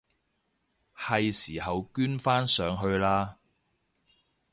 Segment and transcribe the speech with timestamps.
[0.97, 3.35] 係時候捐返上去喇！